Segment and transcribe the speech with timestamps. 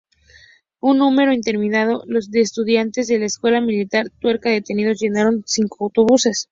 [0.79, 6.39] Un número indeterminado de estudiantes de la Escuela Militar Turca detenidos llenaron cinco autobuses.